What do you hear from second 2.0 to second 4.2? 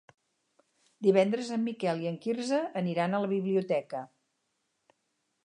i en Quirze aniran a la biblioteca.